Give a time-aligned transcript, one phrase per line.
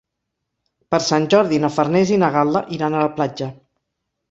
[0.95, 3.53] Per Sant Jordi na Farners i na Gal·la iran a la platja.